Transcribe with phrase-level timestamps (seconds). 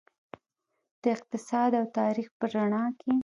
[1.01, 3.13] د اقتصاد او تاریخ په رڼا کې.